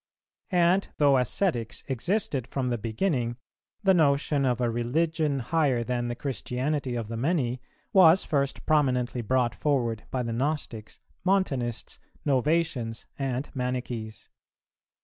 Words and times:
And, 0.55 0.87
though 0.97 1.15
ascetics 1.19 1.83
existed 1.87 2.47
from 2.47 2.69
the 2.69 2.79
beginning, 2.79 3.37
the 3.83 3.93
notion 3.93 4.45
of 4.47 4.59
a 4.59 4.67
religion 4.67 5.37
higher 5.41 5.83
than 5.83 6.07
the 6.07 6.15
Christianity 6.15 6.95
of 6.95 7.07
the 7.07 7.15
many, 7.15 7.61
was 7.93 8.23
first 8.23 8.65
prominently 8.65 9.21
brought 9.21 9.53
forward 9.53 10.05
by 10.09 10.23
the 10.23 10.33
Gnostics, 10.33 10.97
Montanists, 11.23 11.99
Novatians, 12.25 13.05
and 13.19 13.51
Manichees. 13.53 14.27